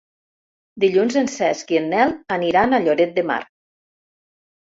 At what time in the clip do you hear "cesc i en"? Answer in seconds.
1.33-1.85